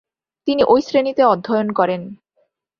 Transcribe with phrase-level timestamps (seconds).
[0.47, 2.01] তিনি ওই শ্রেণিতে অধ্যয়ন করেন।